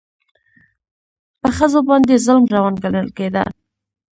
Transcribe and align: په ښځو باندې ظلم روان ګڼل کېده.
په 1.41 1.49
ښځو 1.57 1.79
باندې 1.89 2.23
ظلم 2.25 2.45
روان 2.55 2.75
ګڼل 2.83 3.07
کېده. 3.17 3.43